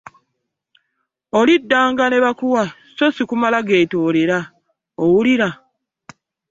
Olindanga 1.39 2.05
ne 2.09 2.17
bakuwa 2.25 2.63
so 2.97 3.05
si 3.15 3.23
kumala 3.29 3.59
geetoolera 3.67 4.39
owulira? 5.03 5.49